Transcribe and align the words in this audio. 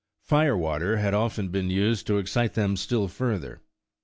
Fire 0.23 0.57
water 0.57 0.97
had 0.97 1.13
often 1.13 1.49
been 1.49 1.69
used 1.69 2.07
to 2.07 2.17
excite 2.17 2.55
them 2.55 2.75
still 2.75 3.07
further. 3.07 3.61